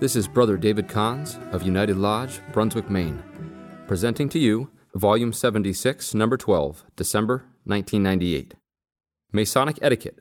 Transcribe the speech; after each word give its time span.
This 0.00 0.16
is 0.16 0.26
Brother 0.26 0.56
David 0.56 0.88
Koncz 0.88 1.36
of 1.52 1.62
United 1.62 1.98
Lodge, 1.98 2.40
Brunswick, 2.54 2.88
Maine, 2.88 3.22
presenting 3.86 4.30
to 4.30 4.38
you 4.38 4.70
Volume 4.94 5.30
76, 5.30 6.14
Number 6.14 6.38
12, 6.38 6.84
December 6.96 7.44
1998. 7.64 8.54
Masonic 9.30 9.78
Etiquette, 9.82 10.20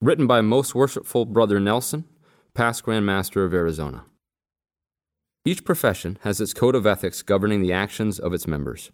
written 0.00 0.26
by 0.26 0.40
Most 0.40 0.74
Worshipful 0.74 1.26
Brother 1.26 1.60
Nelson, 1.60 2.04
past 2.52 2.82
Grand 2.82 3.06
Master 3.06 3.44
of 3.44 3.54
Arizona. 3.54 4.06
Each 5.44 5.64
profession 5.64 6.18
has 6.22 6.40
its 6.40 6.52
code 6.52 6.74
of 6.74 6.84
ethics 6.84 7.22
governing 7.22 7.62
the 7.62 7.72
actions 7.72 8.18
of 8.18 8.34
its 8.34 8.48
members. 8.48 8.90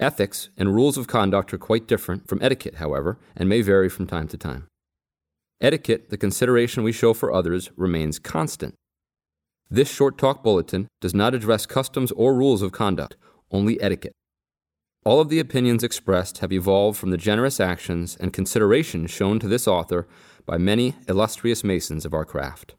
Ethics 0.00 0.48
and 0.56 0.74
rules 0.74 0.98
of 0.98 1.06
conduct 1.06 1.54
are 1.54 1.58
quite 1.58 1.86
different 1.86 2.26
from 2.26 2.42
etiquette, 2.42 2.74
however, 2.74 3.20
and 3.36 3.48
may 3.48 3.62
vary 3.62 3.88
from 3.88 4.08
time 4.08 4.26
to 4.26 4.36
time. 4.36 4.66
Etiquette, 5.60 6.10
the 6.10 6.18
consideration 6.18 6.82
we 6.82 6.90
show 6.90 7.14
for 7.14 7.32
others, 7.32 7.70
remains 7.76 8.18
constant. 8.18 8.74
This 9.68 9.90
short 9.90 10.16
talk 10.16 10.44
bulletin 10.44 10.86
does 11.00 11.14
not 11.14 11.34
address 11.34 11.66
customs 11.66 12.12
or 12.12 12.34
rules 12.34 12.62
of 12.62 12.70
conduct, 12.70 13.16
only 13.50 13.80
etiquette. 13.80 14.12
All 15.04 15.20
of 15.20 15.28
the 15.28 15.40
opinions 15.40 15.82
expressed 15.82 16.38
have 16.38 16.52
evolved 16.52 16.98
from 16.98 17.10
the 17.10 17.16
generous 17.16 17.58
actions 17.58 18.16
and 18.20 18.32
consideration 18.32 19.06
shown 19.06 19.38
to 19.40 19.48
this 19.48 19.66
author 19.66 20.06
by 20.46 20.56
many 20.56 20.94
illustrious 21.08 21.64
Masons 21.64 22.04
of 22.04 22.14
our 22.14 22.24
craft. 22.24 22.74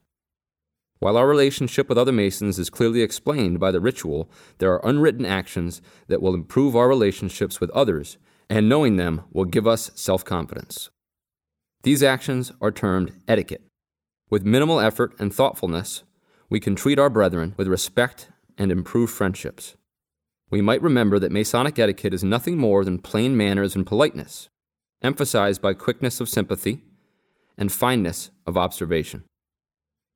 While 0.99 1.17
our 1.17 1.27
relationship 1.27 1.89
with 1.89 1.97
other 1.97 2.11
Masons 2.11 2.57
is 2.57 2.69
clearly 2.69 3.01
explained 3.01 3.59
by 3.59 3.71
the 3.71 3.81
ritual, 3.81 4.29
there 4.57 4.73
are 4.73 4.87
unwritten 4.87 5.25
actions 5.25 5.81
that 6.07 6.21
will 6.21 6.33
improve 6.33 6.75
our 6.75 6.87
relationships 6.87 7.59
with 7.59 7.69
others, 7.71 8.17
and 8.49 8.67
knowing 8.67 8.95
them 8.95 9.23
will 9.31 9.45
give 9.45 9.67
us 9.67 9.91
self 9.93 10.23
confidence. 10.25 10.89
These 11.83 12.01
actions 12.01 12.51
are 12.61 12.71
termed 12.71 13.11
etiquette. 13.27 13.63
With 14.29 14.45
minimal 14.45 14.79
effort 14.79 15.13
and 15.19 15.33
thoughtfulness, 15.33 16.03
we 16.49 16.59
can 16.59 16.75
treat 16.75 16.99
our 16.99 17.09
brethren 17.09 17.53
with 17.57 17.67
respect 17.67 18.29
and 18.57 18.71
improve 18.71 19.09
friendships. 19.09 19.75
We 20.49 20.61
might 20.61 20.81
remember 20.81 21.19
that 21.19 21.31
Masonic 21.31 21.77
etiquette 21.77 22.13
is 22.13 22.23
nothing 22.23 22.57
more 22.57 22.85
than 22.85 22.99
plain 22.99 23.35
manners 23.35 23.75
and 23.75 23.85
politeness, 23.85 24.49
emphasized 25.01 25.61
by 25.61 25.73
quickness 25.73 26.21
of 26.21 26.29
sympathy 26.29 26.83
and 27.57 27.71
fineness 27.71 28.31
of 28.45 28.57
observation. 28.57 29.23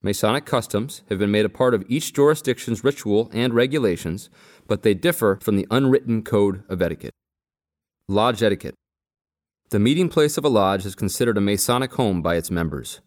Masonic 0.01 0.45
customs 0.45 1.03
have 1.09 1.19
been 1.19 1.31
made 1.31 1.45
a 1.45 1.49
part 1.49 1.73
of 1.73 1.83
each 1.87 2.13
jurisdiction's 2.13 2.83
ritual 2.83 3.29
and 3.33 3.53
regulations, 3.53 4.29
but 4.67 4.83
they 4.83 4.93
differ 4.93 5.37
from 5.41 5.57
the 5.57 5.67
unwritten 5.69 6.23
code 6.23 6.63
of 6.69 6.81
etiquette. 6.81 7.13
Lodge 8.07 8.41
etiquette. 8.41 8.73
The 9.69 9.79
meeting 9.79 10.09
place 10.09 10.37
of 10.37 10.45
a 10.45 10.49
lodge 10.49 10.85
is 10.85 10.95
considered 10.95 11.37
a 11.37 11.41
Masonic 11.41 11.93
home 11.93 12.21
by 12.21 12.35
its 12.35 12.49
members. 12.49 13.01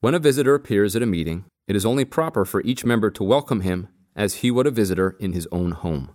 When 0.00 0.14
a 0.14 0.18
visitor 0.18 0.54
appears 0.54 0.96
at 0.96 1.02
a 1.02 1.06
meeting, 1.06 1.44
it 1.68 1.76
is 1.76 1.86
only 1.86 2.04
proper 2.04 2.44
for 2.44 2.62
each 2.62 2.84
member 2.84 3.10
to 3.10 3.22
welcome 3.22 3.60
him 3.60 3.88
as 4.16 4.36
he 4.36 4.50
would 4.50 4.66
a 4.66 4.70
visitor 4.70 5.16
in 5.20 5.32
his 5.32 5.46
own 5.52 5.70
home. 5.70 6.10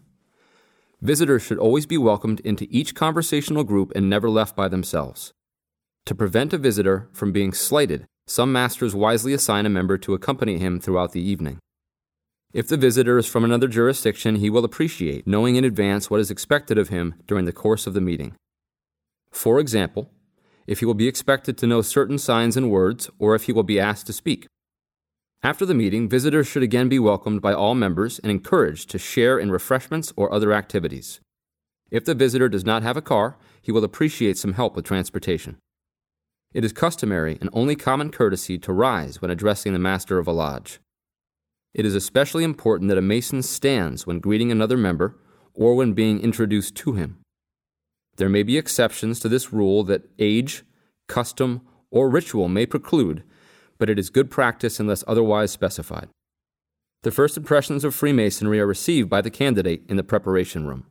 Visitors 0.99 1.43
should 1.43 1.59
always 1.59 1.85
be 1.85 1.97
welcomed 1.97 2.39
into 2.41 2.67
each 2.69 2.95
conversational 2.95 3.63
group 3.63 3.91
and 3.95 4.09
never 4.09 4.29
left 4.29 4.55
by 4.55 4.67
themselves. 4.67 5.31
To 6.07 6.15
prevent 6.15 6.53
a 6.53 6.57
visitor 6.57 7.07
from 7.13 7.31
being 7.31 7.53
slighted, 7.53 8.05
some 8.25 8.51
masters 8.51 8.95
wisely 8.95 9.33
assign 9.33 9.65
a 9.65 9.69
member 9.69 9.97
to 9.99 10.13
accompany 10.13 10.57
him 10.57 10.79
throughout 10.79 11.11
the 11.11 11.21
evening. 11.21 11.59
If 12.53 12.67
the 12.67 12.77
visitor 12.77 13.17
is 13.17 13.27
from 13.27 13.43
another 13.43 13.67
jurisdiction, 13.67 14.37
he 14.37 14.49
will 14.49 14.65
appreciate 14.65 15.27
knowing 15.27 15.55
in 15.55 15.63
advance 15.63 16.09
what 16.09 16.19
is 16.19 16.31
expected 16.31 16.77
of 16.77 16.89
him 16.89 17.15
during 17.27 17.45
the 17.45 17.53
course 17.53 17.85
of 17.85 17.93
the 17.93 18.01
meeting. 18.01 18.35
For 19.31 19.59
example, 19.59 20.09
if 20.67 20.79
he 20.79 20.85
will 20.85 20.93
be 20.93 21.07
expected 21.07 21.57
to 21.57 21.67
know 21.67 21.81
certain 21.81 22.17
signs 22.17 22.55
and 22.55 22.71
words, 22.71 23.09
or 23.19 23.35
if 23.35 23.43
he 23.43 23.51
will 23.51 23.63
be 23.63 23.79
asked 23.79 24.07
to 24.07 24.13
speak. 24.13 24.47
After 25.45 25.65
the 25.65 25.73
meeting, 25.73 26.07
visitors 26.07 26.47
should 26.47 26.63
again 26.63 26.87
be 26.87 26.99
welcomed 26.99 27.41
by 27.41 27.51
all 27.51 27.75
members 27.75 28.17
and 28.17 28.31
encouraged 28.31 28.89
to 28.91 28.97
share 28.97 29.37
in 29.37 29.51
refreshments 29.51 30.13
or 30.15 30.33
other 30.33 30.53
activities. 30.53 31.19
If 31.91 32.05
the 32.05 32.15
visitor 32.15 32.47
does 32.47 32.63
not 32.63 32.81
have 32.81 32.95
a 32.95 33.01
car, 33.01 33.37
he 33.61 33.69
will 33.69 33.83
appreciate 33.83 34.37
some 34.37 34.53
help 34.53 34.73
with 34.73 34.85
transportation. 34.85 35.57
It 36.53 36.63
is 36.63 36.71
customary 36.71 37.37
and 37.41 37.49
only 37.51 37.75
common 37.75 38.09
courtesy 38.09 38.57
to 38.59 38.71
rise 38.71 39.21
when 39.21 39.31
addressing 39.31 39.73
the 39.73 39.79
master 39.79 40.17
of 40.17 40.27
a 40.27 40.31
lodge. 40.31 40.79
It 41.73 41.85
is 41.85 41.93
especially 41.93 42.45
important 42.45 42.87
that 42.87 42.97
a 42.97 43.01
Mason 43.01 43.41
stands 43.41 44.07
when 44.07 44.19
greeting 44.19 44.49
another 44.49 44.77
member 44.77 45.19
or 45.53 45.75
when 45.75 45.91
being 45.91 46.21
introduced 46.21 46.75
to 46.75 46.93
him. 46.93 47.19
There 48.15 48.29
may 48.29 48.43
be 48.43 48.57
exceptions 48.57 49.19
to 49.19 49.27
this 49.27 49.51
rule 49.51 49.83
that 49.85 50.03
age, 50.19 50.63
custom, 51.09 51.67
or 51.91 52.09
ritual 52.09 52.47
may 52.47 52.65
preclude, 52.65 53.23
but 53.83 53.89
it 53.89 53.99
is 53.99 54.09
good 54.09 54.31
practice 54.31 54.79
unless 54.79 55.03
otherwise 55.09 55.51
specified. 55.51 56.07
The 57.01 57.11
first 57.11 57.35
impressions 57.35 57.83
of 57.83 57.93
Freemasonry 57.93 58.57
are 58.61 58.65
received 58.65 59.09
by 59.09 59.19
the 59.19 59.29
candidate 59.29 59.83
in 59.89 59.97
the 59.97 60.05
preparation 60.05 60.65
room. 60.65 60.85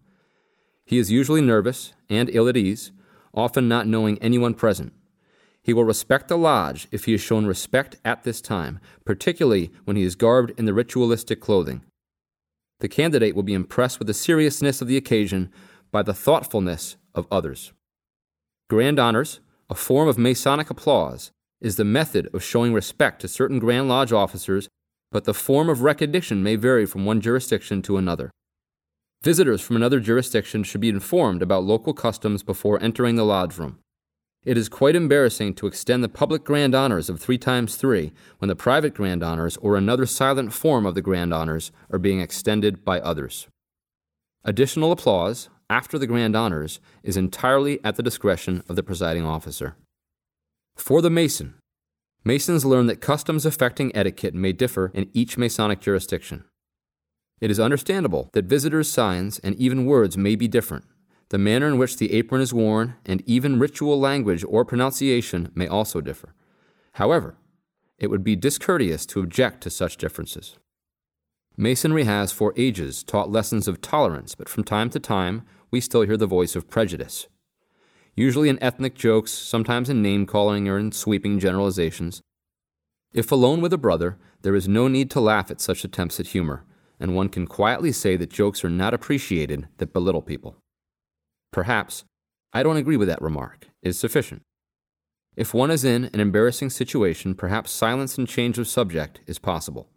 He 0.85 0.99
is 0.99 1.11
usually 1.11 1.41
nervous 1.41 1.95
and 2.11 2.29
ill 2.35 2.51
at 2.51 2.57
ease, 2.59 2.93
often 3.33 3.67
not 3.67 3.87
knowing 3.87 4.19
anyone 4.19 4.53
present. 4.53 4.93
He 5.63 5.73
will 5.73 5.85
respect 5.85 6.29
the 6.29 6.37
lodge 6.37 6.87
if 6.93 7.07
he 7.07 7.15
is 7.15 7.23
shown 7.23 7.47
respect 7.47 7.97
at 8.05 8.25
this 8.25 8.43
time, 8.43 8.79
particularly 9.07 9.73
when 9.87 9.97
he 9.97 10.03
is 10.03 10.15
garbed 10.15 10.53
in 10.59 10.67
the 10.67 10.75
ritualistic 10.75 11.41
clothing. 11.41 11.81
The 12.81 12.91
candidate 12.91 13.35
will 13.35 13.43
be 13.43 13.55
impressed 13.55 14.01
with 14.01 14.07
the 14.07 14.13
seriousness 14.13 14.83
of 14.83 14.89
the 14.89 14.99
occasion 14.99 15.51
by 15.91 16.03
the 16.03 16.13
thoughtfulness 16.13 16.97
of 17.15 17.27
others. 17.31 17.73
Grand 18.69 18.99
honors, 18.99 19.41
a 19.71 19.75
form 19.75 20.09
of 20.09 20.19
Masonic 20.19 20.69
applause, 20.69 21.31
is 21.63 21.77
the 21.77 21.85
method 21.85 22.29
of 22.35 22.43
showing 22.43 22.75
respect 22.75 23.21
to 23.21 23.29
certain 23.29 23.61
Grand 23.61 23.89
Lodge 23.89 24.13
officers, 24.13 24.69
but 25.13 25.25
the 25.25 25.33
form 25.33 25.71
of 25.71 25.83
recognition 25.83 26.43
may 26.43 26.57
vary 26.57 26.85
from 26.85 27.05
one 27.07 27.21
jurisdiction 27.21 27.81
to 27.83 27.97
another. 27.97 28.31
Visitors 29.23 29.61
from 29.61 29.77
another 29.77 30.01
jurisdiction 30.01 30.65
should 30.65 30.81
be 30.81 30.89
informed 30.89 31.41
about 31.41 31.63
local 31.63 31.95
customs 31.95 32.43
before 32.43 32.83
entering 32.83 33.15
the 33.15 33.25
lodge 33.25 33.57
room. 33.57 33.79
It 34.45 34.59
is 34.59 34.69
quite 34.69 34.97
embarrassing 34.97 35.55
to 35.55 35.69
extend 35.69 36.03
the 36.03 36.09
public 36.09 36.43
grand 36.43 36.75
honors 36.75 37.09
of 37.09 37.21
three 37.21 37.39
times 37.39 37.77
three 37.77 38.13
when 38.39 38.49
the 38.49 38.57
private 38.57 38.93
grand 38.93 39.23
honors 39.23 39.57
or 39.59 39.77
another 39.77 40.07
silent 40.07 40.53
form 40.53 40.85
of 40.85 40.97
the 40.97 41.03
grand 41.03 41.33
honors 41.33 41.71
are 41.93 42.01
being 42.01 42.21
extended 42.21 42.85
by 42.85 42.99
others. 42.99 43.47
Additional 44.45 44.91
applause 44.91 45.49
after 45.71 45.97
the 45.97 46.09
grand 46.09 46.35
honors 46.35 46.81
is 47.05 47.17
entirely 47.17 47.79
at 47.85 47.95
the 47.95 48.03
discretion 48.03 48.65
of 48.69 48.75
the 48.75 48.83
presiding 48.83 49.25
officer. 49.25 49.77
For 50.77 51.01
the 51.01 51.11
Mason, 51.11 51.55
Masons 52.25 52.65
learn 52.65 52.87
that 52.87 53.01
customs 53.01 53.45
affecting 53.45 53.95
etiquette 53.97 54.35
may 54.35 54.53
differ 54.53 54.91
in 54.95 55.11
each 55.13 55.37
Masonic 55.37 55.81
jurisdiction. 55.81 56.45
It 57.41 57.51
is 57.51 57.59
understandable 57.59 58.31
that 58.33 58.45
visitors' 58.45 58.91
signs 58.91 59.39
and 59.41 59.57
even 59.57 59.87
words 59.87 60.17
may 60.17 60.37
be 60.37 60.47
different. 60.47 60.85
The 61.31 61.39
manner 61.39 61.67
in 61.67 61.79
which 61.79 61.97
the 61.97 62.13
apron 62.13 62.41
is 62.41 62.55
worn 62.55 62.95
and 63.05 63.23
even 63.27 63.59
ritual 63.59 63.99
language 63.99 64.45
or 64.47 64.65
pronunciation 64.65 65.51
may 65.55 65.67
also 65.67 66.01
differ. 66.01 66.35
However, 66.93 67.37
it 67.99 68.09
would 68.09 68.23
be 68.23 68.37
discourteous 68.37 69.07
to 69.07 69.21
object 69.21 69.63
to 69.63 69.71
such 69.71 69.97
differences. 69.97 70.57
Masonry 71.57 72.05
has 72.05 72.33
for 72.33 72.55
ages 72.57 73.03
taught 73.03 73.31
lessons 73.31 73.67
of 73.67 73.81
tolerance, 73.81 74.35
but 74.35 74.49
from 74.49 74.65
time 74.65 74.91
to 74.91 75.01
time 75.01 75.43
we 75.71 75.81
still 75.81 76.03
hear 76.03 76.17
the 76.17 76.27
voice 76.27 76.55
of 76.55 76.69
prejudice 76.69 77.27
usually 78.15 78.49
in 78.49 78.63
ethnic 78.63 78.95
jokes, 78.95 79.31
sometimes 79.33 79.89
in 79.89 80.03
name 80.03 80.27
calling 80.27 80.69
or 80.69 80.79
in 80.79 80.93
sweeping 80.93 81.39
generalizations. 81.39 82.21
If 83.13 83.31
alone 83.31 83.61
with 83.61 83.73
a 83.73 83.79
brother, 83.79 84.19
there 84.43 84.55
is 84.55 84.69
no 84.69 84.89
need 84.89 85.11
to 85.13 85.21
laugh 85.21 85.51
at 85.51 85.61
such 85.61 85.85
attempts 85.85 86.19
at 86.19 86.29
humor, 86.29 86.65
and 86.99 87.15
one 87.15 87.29
can 87.29 87.47
quietly 87.47 87.93
say 87.93 88.17
that 88.17 88.31
jokes 88.31 88.65
are 88.65 88.71
not 88.71 88.95
appreciated 88.95 89.69
that 89.79 89.93
belittle 89.93 90.23
people. 90.23 90.57
Perhaps, 91.53 92.05
I 92.53 92.63
don't 92.63 92.77
agree 92.77 92.97
with 92.97 93.09
that 93.09 93.23
remark, 93.23 93.69
is 93.83 93.99
sufficient. 93.99 94.43
If 95.37 95.55
one 95.55 95.71
is 95.71 95.85
in 95.85 96.07
an 96.13 96.21
embarrassing 96.21 96.71
situation, 96.71 97.35
perhaps 97.35 97.71
silence 97.71 98.19
and 98.19 98.29
change 98.29 98.59
of 98.59 98.69
subject 98.69 99.21
is 99.27 99.39
possible. 99.39 99.89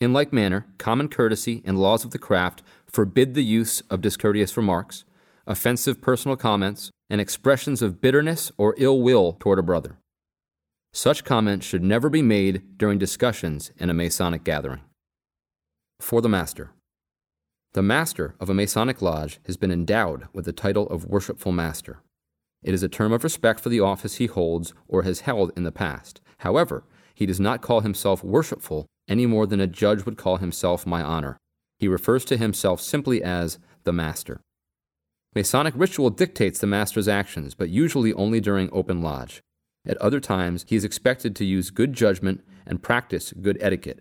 In 0.00 0.12
like 0.12 0.32
manner, 0.32 0.66
common 0.78 1.08
courtesy 1.08 1.62
and 1.64 1.78
laws 1.78 2.04
of 2.04 2.10
the 2.10 2.18
craft 2.18 2.62
forbid 2.86 3.34
the 3.34 3.44
use 3.44 3.82
of 3.82 4.00
discourteous 4.00 4.56
remarks, 4.56 5.04
offensive 5.46 6.00
personal 6.00 6.36
comments, 6.36 6.90
and 7.10 7.20
expressions 7.20 7.82
of 7.82 8.00
bitterness 8.00 8.50
or 8.56 8.74
ill 8.78 9.00
will 9.00 9.36
toward 9.38 9.58
a 9.58 9.62
brother. 9.62 9.98
Such 10.92 11.24
comments 11.24 11.66
should 11.66 11.82
never 11.82 12.08
be 12.08 12.22
made 12.22 12.78
during 12.78 12.98
discussions 12.98 13.72
in 13.78 13.90
a 13.90 13.94
Masonic 13.94 14.44
gathering. 14.44 14.80
For 16.00 16.20
the 16.20 16.28
Master. 16.28 16.70
The 17.74 17.82
Master 17.82 18.34
of 18.38 18.50
a 18.50 18.54
Masonic 18.54 19.00
Lodge 19.00 19.40
has 19.46 19.56
been 19.56 19.70
endowed 19.70 20.28
with 20.34 20.44
the 20.44 20.52
title 20.52 20.86
of 20.88 21.06
Worshipful 21.06 21.52
Master. 21.52 22.00
It 22.62 22.74
is 22.74 22.82
a 22.82 22.88
term 22.88 23.12
of 23.12 23.24
respect 23.24 23.60
for 23.60 23.70
the 23.70 23.80
office 23.80 24.16
he 24.16 24.26
holds 24.26 24.74
or 24.86 25.02
has 25.02 25.20
held 25.20 25.52
in 25.56 25.64
the 25.64 25.72
past. 25.72 26.20
However, 26.38 26.84
he 27.14 27.26
does 27.26 27.40
not 27.40 27.62
call 27.62 27.80
himself 27.80 28.22
worshipful 28.22 28.86
any 29.08 29.26
more 29.26 29.46
than 29.46 29.60
a 29.60 29.66
judge 29.66 30.04
would 30.04 30.16
call 30.16 30.36
himself 30.36 30.86
my 30.86 31.02
honor. 31.02 31.36
He 31.78 31.88
refers 31.88 32.24
to 32.26 32.36
himself 32.36 32.80
simply 32.80 33.22
as 33.22 33.58
the 33.84 33.92
Master. 33.92 34.40
Masonic 35.34 35.72
ritual 35.76 36.10
dictates 36.10 36.58
the 36.58 36.66
Master's 36.66 37.08
actions, 37.08 37.54
but 37.54 37.70
usually 37.70 38.12
only 38.12 38.38
during 38.38 38.68
open 38.70 39.00
lodge. 39.00 39.40
At 39.86 39.96
other 39.96 40.20
times, 40.20 40.64
he 40.68 40.76
is 40.76 40.84
expected 40.84 41.34
to 41.36 41.44
use 41.44 41.70
good 41.70 41.94
judgment 41.94 42.44
and 42.66 42.82
practice 42.82 43.32
good 43.40 43.56
etiquette. 43.60 44.00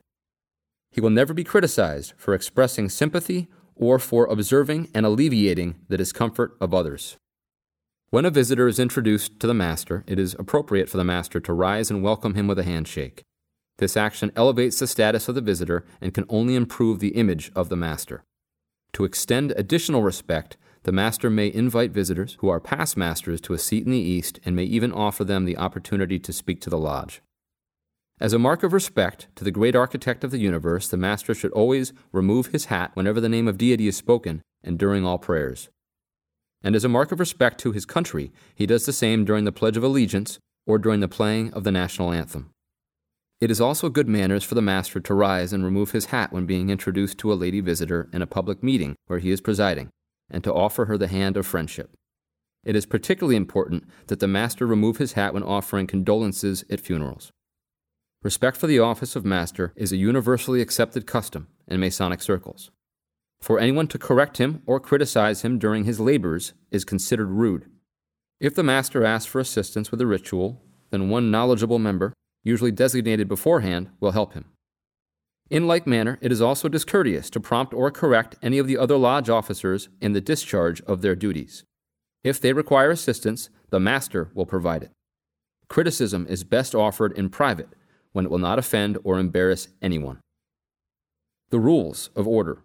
He 0.92 1.00
will 1.00 1.10
never 1.10 1.34
be 1.34 1.46
criticized 1.46 2.14
for 2.18 2.34
expressing 2.34 2.90
sympathy 2.90 3.48
or 3.76 3.98
for 3.98 4.26
observing 4.26 4.90
and 4.94 5.06
alleviating 5.06 5.76
the 5.88 5.98
discomfort 5.98 6.58
of 6.60 6.74
others. 6.74 7.16
When 8.10 8.26
a 8.26 8.30
visitor 8.30 8.68
is 8.68 8.78
introduced 8.78 9.40
to 9.40 9.48
the 9.48 9.54
master, 9.54 10.04
it 10.06 10.20
is 10.20 10.36
appropriate 10.38 10.90
for 10.90 10.98
the 10.98 11.06
master 11.06 11.40
to 11.40 11.54
rise 11.54 11.90
and 11.90 12.04
welcome 12.04 12.36
him 12.36 12.46
with 12.46 12.60
a 12.60 12.64
handshake. 12.64 13.24
This 13.78 13.96
action 13.96 14.34
elevates 14.36 14.80
the 14.80 14.86
status 14.86 15.30
of 15.30 15.36
the 15.36 15.42
visitor 15.42 15.86
and 16.02 16.14
can 16.14 16.26
only 16.28 16.56
improve 16.56 17.00
the 17.00 17.16
image 17.16 17.54
of 17.56 17.70
the 17.70 17.78
master. 17.78 18.22
To 18.94 19.06
extend 19.06 19.54
additional 19.54 20.04
respect, 20.04 20.58
the 20.84 20.92
master 20.92 21.30
may 21.30 21.54
invite 21.54 21.92
visitors 21.92 22.38
who 22.40 22.50
are 22.50 22.60
past 22.60 22.98
masters 22.98 23.40
to 23.42 23.54
a 23.54 23.60
seat 23.60 23.86
in 23.86 23.92
the 23.92 23.98
east 23.98 24.40
and 24.44 24.56
may 24.56 24.64
even 24.64 24.92
offer 24.92 25.24
them 25.24 25.46
the 25.46 25.58
opportunity 25.58 26.18
to 26.18 26.34
speak 26.34 26.60
to 26.62 26.70
the 26.70 26.78
lodge. 26.78 27.22
As 28.20 28.34
a 28.34 28.40
mark 28.40 28.64
of 28.64 28.74
respect 28.74 29.28
to 29.36 29.44
the 29.44 29.52
great 29.52 29.76
architect 29.76 30.24
of 30.24 30.32
the 30.32 30.40
universe, 30.40 30.88
the 30.88 30.98
master 30.98 31.34
should 31.34 31.52
always 31.52 31.94
remove 32.12 32.48
his 32.48 32.66
hat 32.66 32.92
whenever 32.94 33.20
the 33.20 33.30
name 33.30 33.48
of 33.48 33.58
deity 33.58 33.88
is 33.88 33.98
spoken 33.98 34.42
and 34.64 34.78
during 34.78 35.06
all 35.06 35.18
prayers. 35.18 35.70
And 36.64 36.76
as 36.76 36.84
a 36.84 36.90
mark 36.90 37.12
of 37.12 37.20
respect 37.20 37.60
to 37.62 37.72
his 37.72 37.86
country, 37.86 38.32
he 38.54 38.68
does 38.68 38.86
the 38.86 38.94
same 38.94 39.26
during 39.26 39.46
the 39.46 39.52
Pledge 39.52 39.78
of 39.78 39.84
Allegiance 39.84 40.40
or 40.68 40.78
during 40.78 41.00
the 41.00 41.08
playing 41.08 41.52
of 41.54 41.64
the 41.64 41.72
national 41.72 42.12
anthem. 42.12 42.52
It 43.40 43.50
is 43.50 43.60
also 43.60 43.90
good 43.90 44.08
manners 44.08 44.44
for 44.44 44.54
the 44.54 44.62
master 44.62 45.00
to 45.00 45.14
rise 45.16 45.52
and 45.52 45.64
remove 45.64 45.92
his 45.92 46.06
hat 46.06 46.32
when 46.32 46.46
being 46.46 46.70
introduced 46.70 47.18
to 47.20 47.34
a 47.34 47.36
lady 47.36 47.60
visitor 47.60 48.08
in 48.14 48.22
a 48.22 48.28
public 48.28 48.62
meeting 48.62 48.96
where 49.08 49.18
he 49.18 49.32
is 49.32 49.42
presiding, 49.42 49.90
and 50.32 50.44
to 50.44 50.54
offer 50.54 50.86
her 50.86 50.98
the 50.98 51.08
hand 51.08 51.38
of 51.38 51.46
friendship. 51.46 51.92
It 52.64 52.76
is 52.76 52.86
particularly 52.86 53.36
important 53.36 53.84
that 54.08 54.20
the 54.20 54.28
master 54.28 54.66
remove 54.66 54.98
his 54.98 55.14
hat 55.14 55.34
when 55.34 55.44
offering 55.44 55.88
condolences 55.88 56.64
at 56.70 56.82
funerals. 56.82 57.32
Respect 58.24 58.56
for 58.56 58.68
the 58.68 58.80
office 58.80 59.16
of 59.16 59.26
master 59.26 59.74
is 59.76 59.92
a 59.92 59.98
universally 59.98 60.62
accepted 60.62 61.08
custom 61.08 61.48
in 61.68 61.80
Masonic 61.80 62.22
circles. 62.22 62.70
For 63.42 63.60
anyone 63.60 63.88
to 63.88 63.98
correct 63.98 64.38
him 64.38 64.62
or 64.68 64.80
criticize 64.80 65.42
him 65.42 65.58
during 65.58 65.86
his 65.86 66.00
labors 66.00 66.54
is 66.70 66.86
considered 66.86 67.30
rude. 67.30 67.66
If 68.40 68.54
the 68.54 68.64
master 68.64 69.04
asks 69.04 69.26
for 69.26 69.40
assistance 69.40 69.90
with 69.90 70.00
a 70.02 70.06
ritual, 70.06 70.62
then 70.92 71.10
one 71.10 71.32
knowledgeable 71.32 71.80
member, 71.80 72.14
usually 72.44 72.72
designated 72.72 73.28
beforehand, 73.28 73.90
will 74.00 74.12
help 74.12 74.34
him. 74.34 74.46
In 75.52 75.68
like 75.68 75.86
manner, 75.86 76.18
it 76.22 76.32
is 76.32 76.42
also 76.42 76.70
discourteous 76.70 77.30
to 77.32 77.42
prompt 77.42 77.74
or 77.74 77.92
correct 77.92 78.38
any 78.42 78.58
of 78.58 78.68
the 78.68 78.78
other 78.78 78.96
lodge 78.96 79.30
officers 79.30 79.90
in 80.00 80.14
the 80.14 80.22
discharge 80.22 80.80
of 80.84 81.02
their 81.02 81.14
duties. 81.14 81.66
If 82.24 82.40
they 82.40 82.54
require 82.54 82.90
assistance, 82.90 83.50
the 83.70 83.80
master 83.80 84.32
will 84.34 84.46
provide 84.46 84.82
it. 84.82 84.92
Criticism 85.68 86.26
is 86.30 86.46
best 86.46 86.74
offered 86.74 87.12
in 87.18 87.28
private 87.28 87.68
when 88.14 88.24
it 88.24 88.32
will 88.32 88.38
not 88.38 88.60
offend 88.60 88.98
or 89.04 89.20
embarrass 89.20 89.68
anyone. 89.82 90.22
The 91.50 91.60
rules 91.60 92.12
of 92.16 92.30
order. 92.30 92.60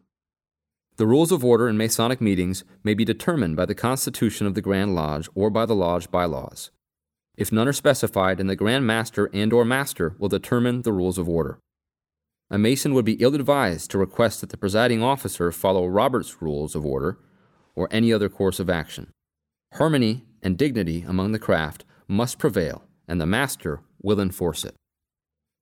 The 0.97 1.09
rules 1.09 1.32
of 1.32 1.44
order 1.44 1.69
in 1.69 1.77
Masonic 1.77 2.21
meetings 2.21 2.62
may 2.85 2.94
be 2.94 3.05
determined 3.05 3.56
by 3.56 3.67
the 3.67 3.75
Constitution 3.75 4.47
of 4.47 4.55
the 4.55 4.62
Grand 4.62 4.94
Lodge 4.94 5.29
or 5.35 5.50
by 5.50 5.67
the 5.67 5.75
Lodge 5.75 6.09
bylaws. 6.12 6.71
If 7.37 7.50
none 7.50 7.67
are 7.67 7.73
specified, 7.73 8.39
then 8.39 8.47
the 8.47 8.55
Grand 8.55 8.87
Master 8.87 9.29
and 9.32 9.53
or 9.53 9.65
Master 9.65 10.15
will 10.21 10.29
determine 10.29 10.82
the 10.82 10.93
rules 10.93 11.19
of 11.19 11.29
order. 11.29 11.59
A 12.48 12.58
Mason 12.58 12.94
would 12.94 13.04
be 13.04 13.14
ill 13.14 13.34
advised 13.34 13.90
to 13.90 13.98
request 13.98 14.40
that 14.40 14.50
the 14.50 14.56
presiding 14.56 15.02
officer 15.02 15.50
follow 15.50 15.87
Robert's 15.87 16.40
Rules 16.40 16.76
of 16.76 16.87
Order 16.87 17.19
or 17.75 17.88
any 17.90 18.12
other 18.12 18.28
course 18.28 18.60
of 18.60 18.70
action. 18.70 19.10
Harmony 19.75 20.25
and 20.43 20.56
dignity 20.56 21.04
among 21.06 21.32
the 21.32 21.40
craft 21.40 21.84
must 22.06 22.38
prevail, 22.38 22.84
and 23.08 23.20
the 23.20 23.26
master 23.26 23.81
will 24.00 24.20
enforce 24.20 24.64
it. 24.64 24.76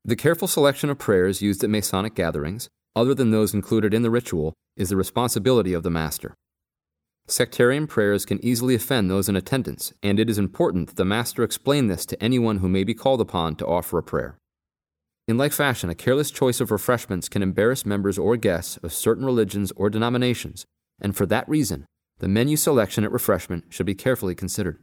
The 0.04 0.16
careful 0.16 0.46
selection 0.46 0.90
of 0.90 0.98
prayers 0.98 1.40
used 1.40 1.64
at 1.64 1.70
Masonic 1.70 2.14
gatherings, 2.14 2.68
other 2.94 3.14
than 3.14 3.30
those 3.30 3.54
included 3.54 3.94
in 3.94 4.02
the 4.02 4.10
ritual, 4.10 4.52
is 4.76 4.90
the 4.90 4.96
responsibility 4.96 5.72
of 5.72 5.82
the 5.82 5.90
master. 5.90 6.34
Sectarian 7.26 7.86
prayers 7.86 8.26
can 8.26 8.44
easily 8.44 8.74
offend 8.74 9.10
those 9.10 9.30
in 9.30 9.36
attendance, 9.36 9.94
and 10.02 10.20
it 10.20 10.28
is 10.28 10.36
important 10.36 10.88
that 10.88 10.96
the 10.96 11.04
master 11.06 11.42
explain 11.42 11.88
this 11.88 12.04
to 12.04 12.22
anyone 12.22 12.58
who 12.58 12.68
may 12.68 12.84
be 12.84 12.92
called 12.92 13.22
upon 13.22 13.56
to 13.56 13.66
offer 13.66 13.96
a 13.96 14.02
prayer. 14.02 14.36
In 15.26 15.38
like 15.38 15.52
fashion, 15.52 15.88
a 15.88 15.94
careless 15.94 16.30
choice 16.30 16.60
of 16.60 16.70
refreshments 16.70 17.30
can 17.30 17.42
embarrass 17.42 17.86
members 17.86 18.18
or 18.18 18.36
guests 18.36 18.76
of 18.78 18.92
certain 18.92 19.24
religions 19.24 19.72
or 19.74 19.88
denominations, 19.88 20.66
and 21.00 21.16
for 21.16 21.24
that 21.26 21.48
reason, 21.48 21.86
the 22.18 22.28
menu 22.28 22.56
selection 22.56 23.04
at 23.04 23.12
refreshment 23.12 23.64
should 23.70 23.86
be 23.86 23.94
carefully 23.94 24.34
considered. 24.34 24.78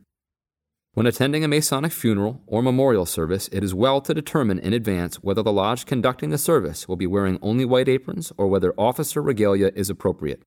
When 0.93 1.05
attending 1.05 1.43
a 1.43 1.47
Masonic 1.47 1.91
funeral 1.91 2.41
or 2.47 2.63
memorial 2.63 3.05
service, 3.05 3.49
it 3.51 3.63
is 3.63 3.75
well 3.75 4.01
to 4.01 4.15
determine 4.15 4.57
in 4.57 4.73
advance 4.73 5.17
whether 5.17 5.43
the 5.43 5.53
lodge 5.53 5.85
conducting 5.85 6.31
the 6.31 6.37
service 6.39 6.87
will 6.87 6.97
be 6.97 7.07
wearing 7.07 7.37
only 7.41 7.63
white 7.63 7.87
aprons 7.87 8.33
or 8.35 8.47
whether 8.47 8.73
officer 8.77 9.21
regalia 9.21 9.71
is 9.75 9.89
appropriate. 9.91 10.41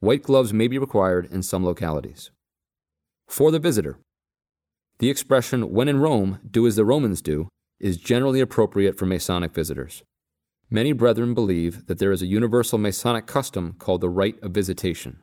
White 0.00 0.22
gloves 0.22 0.52
may 0.52 0.66
be 0.66 0.78
required 0.78 1.28
in 1.30 1.42
some 1.42 1.64
localities. 1.64 2.30
For 3.28 3.50
the 3.50 3.58
visitor, 3.58 3.98
the 4.98 5.10
expression, 5.10 5.70
when 5.72 5.88
in 5.88 6.00
Rome, 6.00 6.40
do 6.50 6.66
as 6.66 6.76
the 6.76 6.84
Romans 6.84 7.20
do, 7.20 7.48
is 7.80 7.96
generally 7.96 8.40
appropriate 8.40 8.96
for 8.98 9.06
Masonic 9.06 9.52
visitors. 9.54 10.02
Many 10.70 10.92
brethren 10.92 11.34
believe 11.34 11.86
that 11.86 11.98
there 11.98 12.12
is 12.12 12.22
a 12.22 12.26
universal 12.26 12.78
Masonic 12.78 13.26
custom 13.26 13.74
called 13.78 14.00
the 14.00 14.08
right 14.08 14.40
of 14.42 14.52
visitation. 14.52 15.18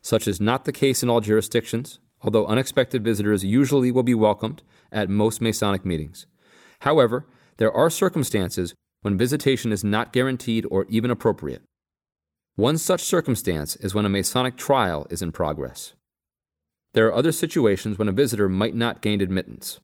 Such 0.00 0.28
is 0.28 0.40
not 0.40 0.64
the 0.64 0.72
case 0.72 1.02
in 1.02 1.10
all 1.10 1.20
jurisdictions, 1.20 1.98
although 2.22 2.46
unexpected 2.46 3.02
visitors 3.02 3.44
usually 3.44 3.90
will 3.90 4.02
be 4.02 4.14
welcomed 4.14 4.62
at 4.92 5.10
most 5.10 5.40
Masonic 5.40 5.84
meetings. 5.84 6.26
However, 6.80 7.26
there 7.56 7.72
are 7.72 7.90
circumstances 7.90 8.74
when 9.02 9.18
visitation 9.18 9.72
is 9.72 9.82
not 9.82 10.12
guaranteed 10.12 10.66
or 10.70 10.86
even 10.88 11.10
appropriate. 11.10 11.62
One 12.54 12.78
such 12.78 13.02
circumstance 13.02 13.76
is 13.76 13.94
when 13.94 14.06
a 14.06 14.08
Masonic 14.08 14.56
trial 14.56 15.06
is 15.10 15.22
in 15.22 15.32
progress. 15.32 15.94
There 16.94 17.06
are 17.08 17.14
other 17.14 17.32
situations 17.32 17.98
when 17.98 18.08
a 18.08 18.12
visitor 18.12 18.48
might 18.48 18.74
not 18.74 19.02
gain 19.02 19.20
admittance. 19.20 19.80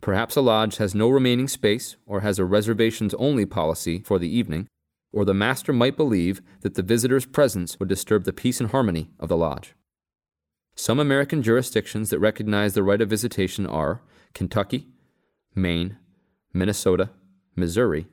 Perhaps 0.00 0.36
a 0.36 0.40
lodge 0.40 0.76
has 0.76 0.94
no 0.94 1.08
remaining 1.08 1.48
space 1.48 1.96
or 2.06 2.20
has 2.20 2.38
a 2.38 2.44
reservations 2.44 3.14
only 3.14 3.46
policy 3.46 4.02
for 4.04 4.18
the 4.18 4.28
evening, 4.28 4.68
or 5.12 5.24
the 5.24 5.34
master 5.34 5.72
might 5.72 5.96
believe 5.96 6.42
that 6.60 6.74
the 6.74 6.82
visitor's 6.82 7.24
presence 7.24 7.78
would 7.78 7.88
disturb 7.88 8.24
the 8.24 8.32
peace 8.32 8.60
and 8.60 8.70
harmony 8.70 9.10
of 9.18 9.28
the 9.28 9.36
lodge. 9.36 9.74
Some 10.74 11.00
American 11.00 11.42
jurisdictions 11.42 12.10
that 12.10 12.18
recognize 12.18 12.74
the 12.74 12.82
right 12.82 13.00
of 13.00 13.08
visitation 13.08 13.66
are 13.66 14.02
Kentucky, 14.34 14.88
Maine, 15.54 15.96
Minnesota, 16.52 17.10
Missouri, 17.54 18.06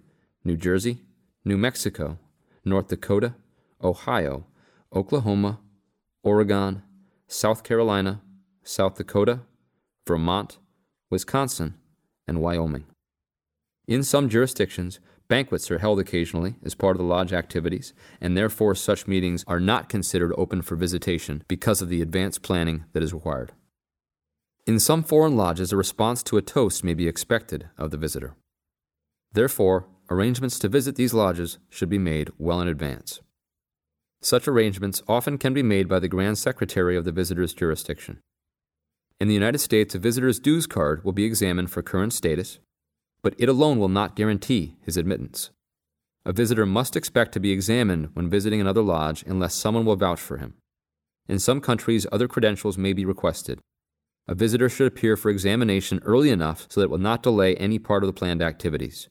New 0.45 0.55
Jersey, 0.55 1.01
New 1.43 1.57
Mexico, 1.57 2.17
North 2.63 2.87
Dakota, 2.87 3.35
Ohio, 3.83 4.45
Oklahoma, 4.95 5.59
Oregon, 6.23 6.83
South 7.27 7.63
Carolina, 7.63 8.21
South 8.63 8.95
Dakota, 8.95 9.41
Vermont, 10.07 10.57
Wisconsin, 11.13 11.75
and 12.27 12.41
Wyoming. 12.41 12.85
In 13.87 14.01
some 14.01 14.29
jurisdictions, 14.29 14.99
banquets 15.27 15.69
are 15.69 15.77
held 15.77 15.99
occasionally 15.99 16.55
as 16.65 16.73
part 16.73 16.95
of 16.95 16.97
the 16.97 17.05
lodge 17.05 17.31
activities, 17.31 17.93
and 18.19 18.35
therefore 18.35 18.73
such 18.73 19.07
meetings 19.07 19.43
are 19.45 19.59
not 19.59 19.89
considered 19.89 20.33
open 20.39 20.63
for 20.63 20.75
visitation 20.75 21.43
because 21.47 21.83
of 21.83 21.89
the 21.89 22.01
advanced 22.01 22.41
planning 22.41 22.85
that 22.93 23.03
is 23.03 23.13
required. 23.13 23.51
In 24.65 24.79
some 24.79 25.03
foreign 25.03 25.37
lodges, 25.37 25.71
a 25.71 25.77
response 25.77 26.23
to 26.23 26.37
a 26.37 26.41
toast 26.41 26.83
may 26.83 26.95
be 26.95 27.07
expected 27.07 27.69
of 27.77 27.91
the 27.91 27.97
visitor. 27.97 28.33
Therefore, 29.33 29.85
arrangements 30.09 30.57
to 30.59 30.67
visit 30.67 30.95
these 30.95 31.13
lodges 31.13 31.59
should 31.69 31.89
be 31.89 31.99
made 31.99 32.31
well 32.39 32.59
in 32.59 32.67
advance. 32.67 33.21
Such 34.19 34.47
arrangements 34.47 35.03
often 35.07 35.37
can 35.37 35.53
be 35.53 35.61
made 35.61 35.87
by 35.87 35.99
the 35.99 36.07
Grand 36.07 36.39
Secretary 36.39 36.97
of 36.97 37.05
the 37.05 37.11
visitor's 37.11 37.53
jurisdiction. 37.53 38.19
In 39.23 39.29
the 39.29 39.33
United 39.33 39.59
States, 39.59 39.95
a 39.95 39.99
visitor's 39.99 40.37
dues 40.37 40.67
card 40.67 41.05
will 41.05 41.13
be 41.13 41.23
examined 41.23 41.71
for 41.71 41.81
current 41.81 42.11
status, 42.11 42.59
but 43.21 43.33
it 43.37 43.47
alone 43.47 43.79
will 43.79 43.87
not 43.87 44.17
guarantee 44.17 44.75
his 44.81 44.97
admittance. 44.97 45.49
A 46.25 46.33
visitor 46.33 46.65
must 46.65 46.97
expect 46.97 47.31
to 47.31 47.39
be 47.39 47.53
examined 47.53 48.09
when 48.15 48.29
visiting 48.29 48.59
another 48.59 48.81
lodge 48.81 49.23
unless 49.25 49.55
someone 49.55 49.85
will 49.85 49.95
vouch 49.95 50.19
for 50.19 50.39
him. 50.39 50.55
In 51.29 51.39
some 51.39 51.61
countries, 51.61 52.05
other 52.11 52.27
credentials 52.27 52.77
may 52.77 52.91
be 52.91 53.05
requested. 53.05 53.61
A 54.27 54.35
visitor 54.35 54.67
should 54.67 54.87
appear 54.87 55.15
for 55.15 55.31
examination 55.31 56.01
early 56.03 56.29
enough 56.29 56.67
so 56.69 56.81
that 56.81 56.87
it 56.87 56.91
will 56.91 56.97
not 56.97 57.23
delay 57.23 57.55
any 57.55 57.79
part 57.79 58.03
of 58.03 58.07
the 58.07 58.19
planned 58.19 58.41
activities. 58.41 59.07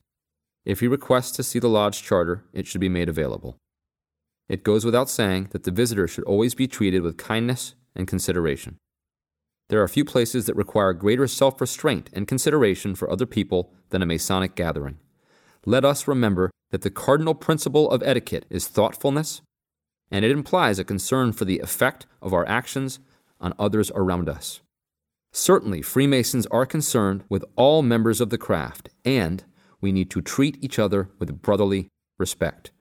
If 0.67 0.81
he 0.81 0.89
requests 0.89 1.33
to 1.37 1.43
see 1.43 1.59
the 1.59 1.71
lodge 1.71 2.03
charter, 2.03 2.45
it 2.53 2.67
should 2.67 2.83
be 2.83 2.91
made 2.91 3.09
available. 3.09 3.57
It 4.47 4.63
goes 4.63 4.85
without 4.85 5.09
saying 5.09 5.49
that 5.53 5.63
the 5.63 5.71
visitor 5.71 6.07
should 6.07 6.25
always 6.25 6.55
be 6.55 6.69
treated 6.69 7.01
with 7.01 7.17
kindness 7.17 7.77
and 7.97 8.07
consideration. 8.07 8.77
There 9.73 9.83
are 9.83 9.89
few 9.89 10.05
places 10.05 10.45
that 10.45 10.55
require 10.55 10.93
greater 10.93 11.27
self 11.27 11.59
restraint 11.59 12.11
and 12.13 12.29
consideration 12.29 12.95
for 12.95 13.11
other 13.11 13.25
people 13.25 13.73
than 13.89 14.03
a 14.03 14.07
Masonic 14.07 14.55
gathering. 14.55 14.99
Let 15.65 15.83
us 15.83 16.07
remember 16.07 16.51
that 16.73 16.83
the 16.83 16.91
cardinal 16.91 17.35
principle 17.35 17.91
of 17.91 18.03
etiquette 18.03 18.45
is 18.51 18.69
thoughtfulness, 18.69 19.41
and 20.11 20.27
it 20.27 20.31
implies 20.31 20.79
a 20.79 20.85
concern 20.85 21.33
for 21.33 21.47
the 21.47 21.59
effect 21.61 22.05
of 22.21 22.35
our 22.35 22.47
actions 22.47 22.99
on 23.41 23.55
others 23.59 23.91
around 23.95 24.29
us. 24.29 24.61
Certainly, 25.33 25.81
Freemasons 25.81 26.45
are 26.49 26.67
concerned 26.67 27.25
with 27.31 27.43
all 27.57 27.81
members 27.81 28.21
of 28.21 28.29
the 28.29 28.37
craft, 28.37 28.91
and 29.07 29.43
we 29.81 29.91
need 29.91 30.11
to 30.11 30.21
treat 30.21 30.63
each 30.63 30.79
other 30.79 31.09
with 31.19 31.41
brotherly 31.41 31.89
respect. 32.19 32.73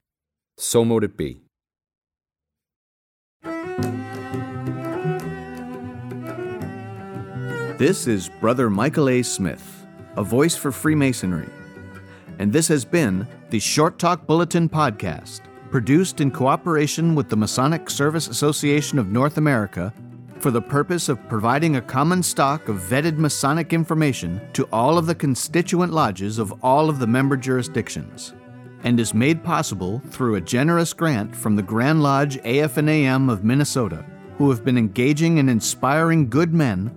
So 0.58 0.84
mote 0.84 1.04
it 1.04 1.16
be. 1.16 1.40
This 7.82 8.06
is 8.06 8.28
Brother 8.28 8.70
Michael 8.70 9.08
A. 9.08 9.24
Smith, 9.24 9.88
a 10.16 10.22
voice 10.22 10.54
for 10.54 10.70
Freemasonry. 10.70 11.48
And 12.38 12.52
this 12.52 12.68
has 12.68 12.84
been 12.84 13.26
the 13.50 13.58
Short 13.58 13.98
Talk 13.98 14.24
Bulletin 14.24 14.68
Podcast, 14.68 15.40
produced 15.72 16.20
in 16.20 16.30
cooperation 16.30 17.16
with 17.16 17.28
the 17.28 17.36
Masonic 17.36 17.90
Service 17.90 18.28
Association 18.28 19.00
of 19.00 19.08
North 19.08 19.36
America 19.36 19.92
for 20.38 20.52
the 20.52 20.62
purpose 20.62 21.08
of 21.08 21.28
providing 21.28 21.74
a 21.74 21.82
common 21.82 22.22
stock 22.22 22.68
of 22.68 22.76
vetted 22.76 23.18
Masonic 23.18 23.72
information 23.72 24.40
to 24.52 24.68
all 24.72 24.96
of 24.96 25.06
the 25.06 25.14
constituent 25.16 25.92
lodges 25.92 26.38
of 26.38 26.54
all 26.62 26.88
of 26.88 27.00
the 27.00 27.06
member 27.08 27.36
jurisdictions, 27.36 28.32
and 28.84 29.00
is 29.00 29.12
made 29.12 29.42
possible 29.42 30.00
through 30.10 30.36
a 30.36 30.40
generous 30.40 30.92
grant 30.92 31.34
from 31.34 31.56
the 31.56 31.62
Grand 31.64 32.00
Lodge 32.00 32.36
AF&AM 32.44 33.28
of 33.28 33.42
Minnesota, 33.42 34.04
who 34.38 34.50
have 34.50 34.64
been 34.64 34.78
engaging 34.78 35.40
and 35.40 35.50
inspiring 35.50 36.30
good 36.30 36.54
men 36.54 36.96